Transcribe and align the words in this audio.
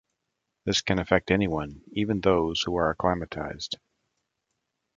This 0.65 0.81
can 0.81 0.97
affect 0.97 1.29
anyone, 1.29 1.83
even 1.91 2.21
those 2.21 2.63
who 2.63 2.75
are 2.75 2.89
acclimatized. 2.89 3.77